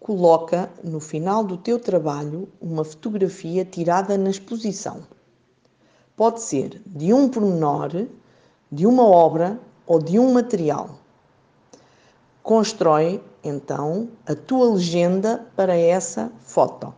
coloca 0.00 0.70
no 0.82 1.00
final 1.00 1.42
do 1.44 1.56
teu 1.56 1.78
trabalho 1.78 2.48
uma 2.60 2.84
fotografia 2.84 3.64
tirada 3.64 4.16
na 4.16 4.30
exposição. 4.30 5.02
Pode 6.16 6.40
ser 6.40 6.80
de 6.86 7.12
um 7.12 7.28
pormenor, 7.28 8.06
de 8.70 8.86
uma 8.86 9.06
obra 9.06 9.60
ou 9.86 9.98
de 9.98 10.18
um 10.18 10.32
material. 10.32 10.98
Constrói 12.42 13.22
então 13.42 14.08
a 14.26 14.34
tua 14.34 14.72
legenda 14.74 15.46
para 15.54 15.76
essa 15.76 16.30
foto. 16.40 16.94